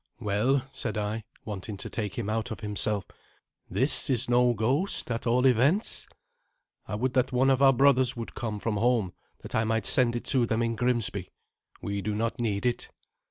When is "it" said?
10.15-10.23, 12.65-12.89